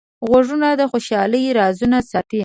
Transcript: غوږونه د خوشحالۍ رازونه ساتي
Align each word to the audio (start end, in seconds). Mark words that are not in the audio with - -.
غوږونه 0.29 0.67
د 0.79 0.81
خوشحالۍ 0.91 1.43
رازونه 1.59 1.97
ساتي 2.09 2.39